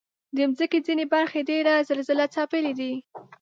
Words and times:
د 0.35 0.37
مځکې 0.49 0.79
ځینې 0.87 1.05
برخې 1.13 1.39
ډېر 1.49 1.65
زلزلهځپلي 1.87 2.73
دي. 2.79 2.93